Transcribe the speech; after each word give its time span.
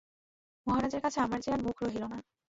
মহারাজের 0.67 1.01
কাছে 1.01 1.19
আমার 1.21 1.39
যে 1.41 1.49
আর 1.51 1.61
মুখ 1.65 1.77
রহিল 1.83 2.03
না! 2.03 2.17